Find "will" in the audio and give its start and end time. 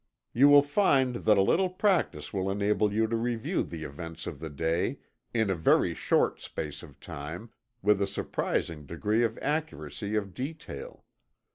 0.49-0.63, 2.33-2.49